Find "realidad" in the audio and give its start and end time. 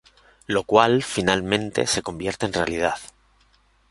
2.53-2.95